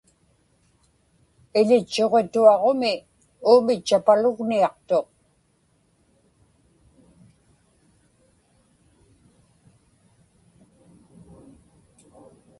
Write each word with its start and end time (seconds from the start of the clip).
Iḷitchuġituaġumi 1.59 2.93
uumitchapalugniaqtuq 3.49 5.07